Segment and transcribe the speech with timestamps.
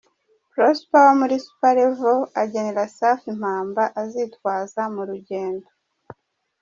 [0.53, 5.67] Prosper wo muri Supel Level agenera Safi impamba azitwaza mu rugendo.